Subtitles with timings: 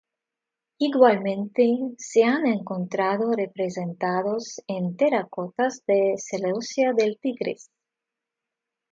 [0.79, 7.69] Igualmente se han encontrado representados en terracotas de Seleucia del Tigris.